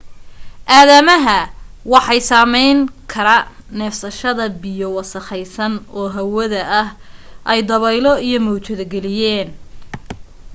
aadamaha 0.77 1.39
waxay 1.93 2.21
saameyn 2.29 2.79
kara 3.11 3.37
neefsashada 3.77 4.45
biyo 4.61 4.87
wasakhaysan 4.97 5.73
oo 5.99 6.07
hawada 6.15 6.63
ay 7.51 7.59
dabaylo 7.69 8.11
iyo 8.27 8.39
mawjado 8.45 8.85
geliyeen 8.93 9.49